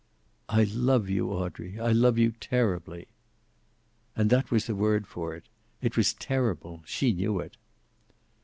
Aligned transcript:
"I 0.49 0.63
love 0.63 1.09
you, 1.11 1.29
Audrey. 1.31 1.79
I 1.79 1.91
love 1.91 2.17
you 2.17 2.31
terribly." 2.39 3.07
And 4.15 4.31
that 4.31 4.49
was 4.49 4.65
the 4.65 4.73
word 4.73 5.05
for 5.05 5.35
it. 5.35 5.43
It 5.79 5.95
was 5.95 6.15
terrible. 6.15 6.81
She 6.87 7.13
knew 7.13 7.39
it. 7.39 7.55